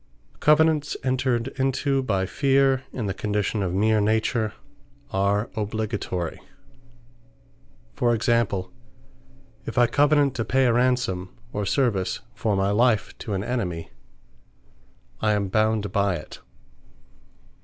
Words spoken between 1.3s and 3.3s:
By Feare Are Valide Covenants entred into by fear, in the